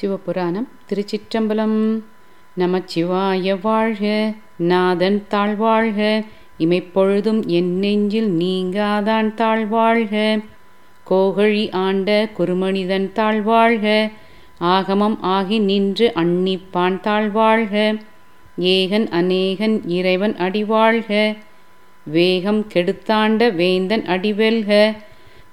[0.00, 2.02] சிவபுராணம் திருச்சிற்றம்பலம்.
[2.56, 6.00] நமச்சிவாய வாழ்க நாதன் தாழ்வாழ்க
[6.58, 10.42] இமைப்பொழுதும் என் நெஞ்சில் நீங்காதான் தாழ்வாழ்க
[11.10, 14.10] கோகழி ஆண்ட குருமனிதன் தாழ்வாழ்க
[14.60, 17.98] ஆகமம் ஆகி நின்று அன்னிப்பான் தாழ்வாழ்க
[18.58, 21.36] ஏகன் அநேகன் இறைவன் அடிவாழ்க
[22.04, 24.96] வேகம் கெடுத்தாண்ட வேந்தன் அடிவெல்க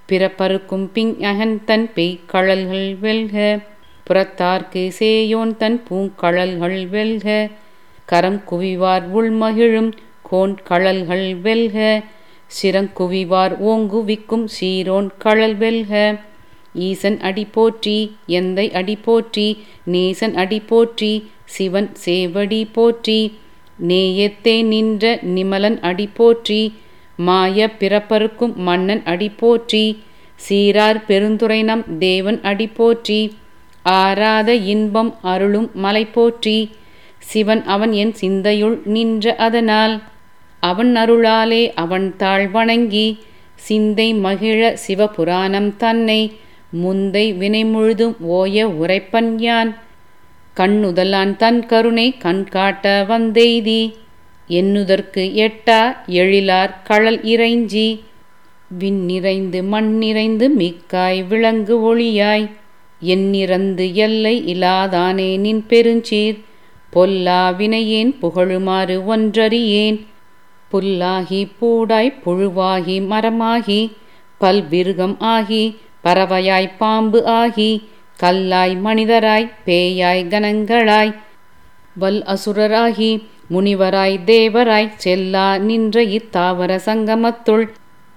[0.09, 3.59] பிறப்பருக்கும் பிங் அகன் தன் பெய்கழல்கள் வெல்க.
[4.07, 7.27] புறத்தார்க்கு சேயோன் தன் பூங்கழல்கள் வெல்க
[8.05, 9.91] கரம் குவிவார் உள்மகிழும்
[10.29, 11.77] கோன் கழல்கள் வெல்க
[12.51, 15.93] சிறங்குவிவார் ஓங்குவிக்கும் சீரோன் கழல் வெல்க.
[16.87, 17.95] ஈசன் அடி போற்றி
[18.39, 19.47] எந்தை அடி போற்றி
[19.93, 21.11] நேசன் அடி போற்றி
[21.55, 23.19] சிவன் சேவடி போற்றி
[23.89, 26.61] நேயத்தே நின்ற நிமலன் அடி போற்றி
[27.27, 29.83] மாய பிறப்பருக்கும் மன்னன் அடி போற்றி
[30.39, 33.19] சீரார் பெருந்துரைனம் தேவன் அடி போற்றி.
[33.83, 36.69] ஆராத இன்பம் அருளும் மலை போற்றி.
[37.17, 40.01] சிவன் அவன் என் சிந்தையுள் நின்ற அதனால்.
[40.59, 43.17] அவன் அருளாலே அவன் தாழ் வணங்கி.
[43.55, 46.31] சிந்தை மகிழ சிவபுராணம் தன்னை.
[46.83, 49.77] முந்தை வினை முழுதும் ஓய உரைப்பன் யான்.
[50.57, 53.93] கண்ணுதலான் தன் கருணை கண்காட்ட வந்தெய்தி.
[54.47, 57.99] எண்ணுதற்கு எட்டா எழிலார் கழல் இறைஞ்சி.
[58.79, 62.49] விண்ணிறைந்து மண்ணிறைந்து மிக்காய் விளங்கு ஒளியாய்.
[63.01, 66.39] எண்ணிறந்து எல்லை இலாதானே நின் பெருஞ்சீர்.
[66.89, 70.05] பொல்லா வினையேன் புகழுமாறு ஒன்றறியேன்.
[70.71, 73.91] புல்லாகி பூடாய் புழுவாகி மரமாகி.
[74.41, 77.89] பல்விருகம் ஆகி பறவையாய் பாம்பு ஆகி.
[78.23, 81.15] கல்லாய் மனிதராய் பேயாய் கணங்களாய்.
[81.99, 87.67] வல் அசுரராகி முனிவராய் தேவராய் செல்லா நின்ற இத்தாவர சங்கமத்துள்.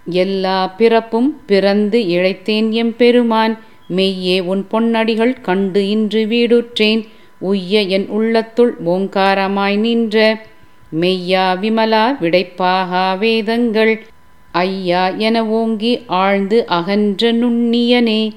[0.05, 7.07] எல்லா பிறப்பும் பிறந்து இழைத்தேன் எம்பெருமான் மெய்யே உன் பொன்னடிகள் கண்டு இன்று வீடுற்றேன்.
[7.39, 10.47] உய்ய என் உள்ளத்துள் ஓங்காரமாய் நின்ற.
[11.01, 14.07] மெய்யா விமலா விடைப்பாகா வேதங்கள்.
[14.53, 18.33] ஐயா என ஓங்கி ஆழ்ந்து அகன்ற நுண்ணியனே.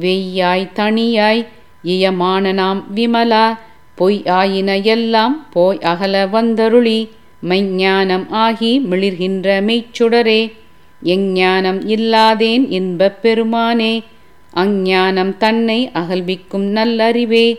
[0.00, 1.46] வெய்யாய் தனியாய்
[1.82, 3.58] இயமான நாம் விமலா.
[3.94, 7.08] பொய் ஆயின எல்லாம் போய் அகல வந்தருளி.
[7.48, 10.52] மெஞ்ஞானம் ஆகி மிளிர்கின்ற மெய்ச்சுடரே.
[11.04, 14.02] எஞ்ஞானம் இல்லாதேன் இன்பப் பெருமானே.
[14.56, 17.58] அஞ்ஞானம் தன்னை அகல்விக்கும் நல்லறிவே.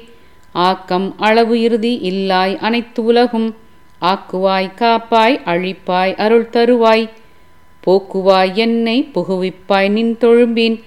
[0.51, 3.55] ஆக்கம் அளவு இறுதி இல்லாய் அனைத்து உலகும்.
[4.01, 7.09] ஆக்குவாய் காப்பாய் அழிப்பாய் அருள் தருவாய்.
[7.85, 10.81] போக்குவாய் என்னை புகுவிப்பாய் நின் தொழும்பின்.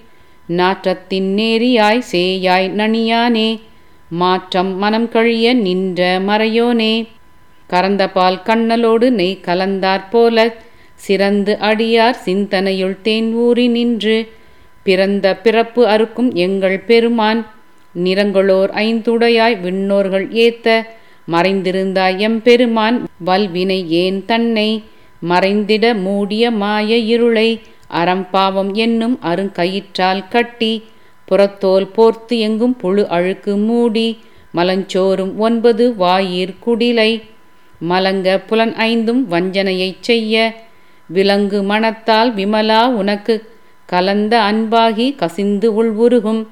[0.49, 3.60] நாற்றத்தின் நேரியாய் சேயாய் நனியானே.
[4.09, 7.06] மாற்றம் மனம் கழிய நின்ற மறையோனே.
[7.70, 10.56] கறந்தபால் கண்ணலோடு நெய் கலந்தாற் போல.
[10.94, 14.32] சிறந்து அடியார் சிந்தனையுள் தேன் ஊறி நின்று.
[14.82, 17.46] பிறந்த பிறப்பு அறுக்கும் எங்கள் பெருமான்.
[18.04, 20.82] நிறங்களோர் ஐந்துடையாய் விண்ணோர்கள் ஏத்த.
[21.30, 24.82] மறைந்திருந்தாய் எம்பெருமான் வல்வினை ஏன் தன்னை?
[25.28, 30.84] மறைந்திட மூடிய மாய இருளை அறம்பாவம் என்னும் அருங்கயிற்றால் கட்டி.
[31.30, 34.19] புறத்தோல் போர்த்து எங்கும் புழு அழுக்கு மூடி.
[34.54, 37.22] மலஞ்சோறும் ஒன்பது வாயிற் குடிலை.
[37.88, 40.54] மலங்க புலன் ஐந்தும் வஞ்சனையைச் செய்ய.
[41.06, 43.50] விலங்கு மனத்தால் விமலா உனக்கு
[43.90, 46.46] கலந்த அன்பாகி கசிந்து உள்வுருகும்.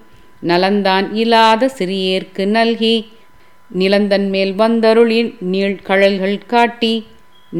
[0.47, 3.07] நலந்தான் இல்லாத சிறியேற்கு நல்கி.
[3.69, 4.55] நிலந்தன் மேல்
[5.41, 7.07] நீள் கழல்கள் காட்டி.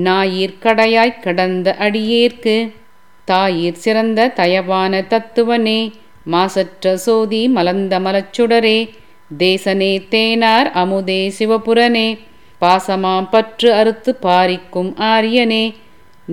[0.05, 2.73] ஞாயிற் கடையாய்க் கடந்த அடியேற்கு.
[3.27, 5.93] தாயிற் சிறந்த தயவான தத்துவனே.
[6.25, 8.89] மாசற்ற சோதி மலர்ந்த மலச்சுடரே
[9.39, 12.19] தேசனே தேனார் அமுதே சிவபுரனே.
[12.61, 15.75] பாசமாம் பற்று அறுத்து பாரிக்கும் ஆரியனே.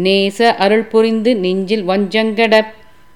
[0.03, 2.73] நேச அருள் புரிந்து நெஞ்சில் வஞ்சங்கடப்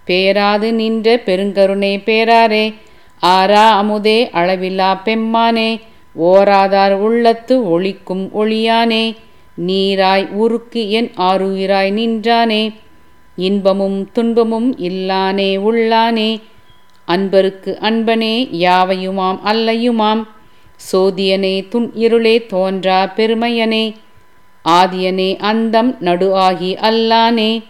[0.07, 2.73] பேராது நின்ற பெருங்கருணே பேராரே.
[3.19, 5.79] ஆரா அமுதே அளவில்லா பெம்மானே.
[6.21, 9.15] ஓராதார் உள்ளத்து ஒளிக்கும் ஒளியானே.
[9.67, 12.73] நீராய் உருக்கு என் ஆறுயிராய் நின்றானே.
[13.35, 16.41] இன்பமும் துன்பமும் இல்லானே உள்ளானே.
[17.07, 20.23] அன்பருக்கு அன்பனே யாவையுமாம் அல்லையுமாம்?
[20.91, 23.93] சோதியனே துன் இருளே தோன்றா பெருமையனே.
[24.69, 27.63] ஆதியனே அந்தம் நடு ஆகி அல்லானே.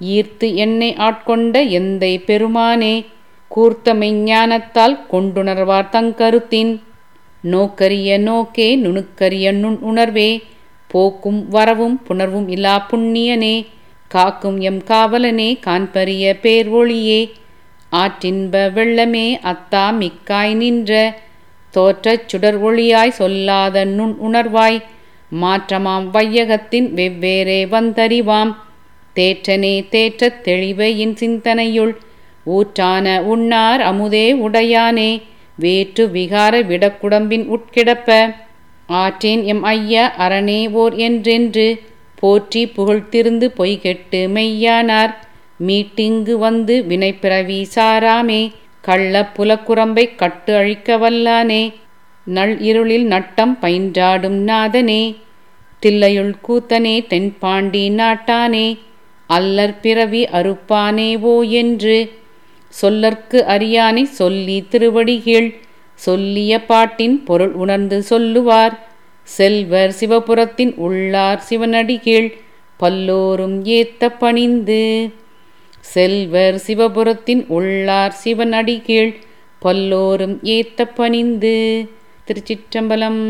[0.00, 2.94] ஈர்த்து என்னை ஆட்கொண்ட எந்தை பெருமானே
[3.50, 6.72] கூர்த்த மெஞ்ஞானத்தால் கொண்டுணர்வார் தங்கருத்தின்.
[7.44, 10.42] நோக்கரிய நோக்கே நுணுக்கரிய நுண் உணர்வே
[10.86, 13.66] போக்கும் வரவும் புணர்வும் இல்லா புண்ணியனே
[14.08, 17.20] காக்கும் எம் காவலனே காண்பரிய பேர் ஒளியே
[17.92, 21.18] ஆற்றின்ப வெள்ளமே அத்தா மிக்காய் நின்ற
[21.74, 24.78] தோற்றச் சுடர் ஒளியாய் சொல்லாத நுண் உணர்வாய்
[25.40, 28.52] மாற்றமாம் வையகத்தின் வெவ்வேறே வந்தறிவாம்.
[29.20, 31.94] தேற்றனே தேற்றத் தெளிவையின் சிந்தனையுள்.
[32.46, 35.22] ஊற்றான உண்ணார் அமுதே உடையானே
[35.54, 38.34] வேற்று விகார விடக்குடம்பின் உட்கிடப்ப.
[38.86, 41.82] ஆற்றேன் எம் ஐயா அரணே ஓர் என்றென்று
[42.14, 45.14] போற்றி புகழ்த்திருந்து பொய்கெட்டு மெய்யானார்.
[45.66, 48.50] மீட்டிங்கு வந்து வினைப்பிறவி சாராமே
[48.80, 51.72] கள்ள புலக்குரம்பை கட்டு அழிக்க வல்லானே.
[52.24, 55.16] நள் இருளில் நட்டம் பயின்றாடும் நாதனே
[55.82, 58.78] தில்லையுள் கூத்தனே தென்பாண்டி நாட்டானே.
[59.30, 61.96] அல்லற் பிறவி அறுப்பானேவோ என்று
[62.82, 65.48] சொல்லற்கு அறியானை சொல்லி திருவடிகீழ்
[65.94, 68.74] சொல்லிய பாட்டின் பொருள் உணர்ந்து சொல்லுவார்.
[69.22, 72.28] செல்வர் சிவபுரத்தின் உள்ளார் சிவனடிகீழ்
[72.76, 75.10] பல்லோரும் ஏத்த பணிந்து.
[75.80, 79.12] செல்வர் சிவபுரத்தின் உள்ளார் சிவனடிகீழ்
[79.58, 81.56] பல்லோரும் ஏத்த பணிந்து.
[82.26, 83.22] திருச்சிற்றம்பலம்